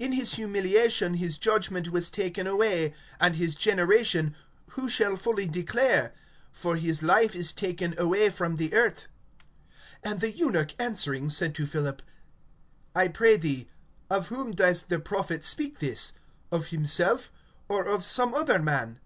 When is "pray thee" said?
13.08-13.68